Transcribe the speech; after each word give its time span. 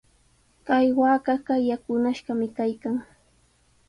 Kay 0.67 0.87
waakaqa 0.99 1.55
yakunashqami 1.69 2.47
kaykan. 2.57 2.95